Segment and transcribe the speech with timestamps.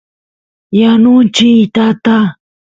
[0.79, 2.17] yanuchiy tata